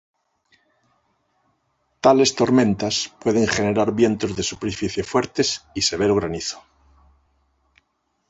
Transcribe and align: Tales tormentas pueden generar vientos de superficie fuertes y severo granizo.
Tales 2.01 2.33
tormentas 2.33 3.13
pueden 3.21 3.45
generar 3.47 3.93
vientos 3.93 4.35
de 4.35 4.41
superficie 4.51 5.03
fuertes 5.03 5.63
y 5.75 5.83
severo 5.83 6.15
granizo. 6.15 6.59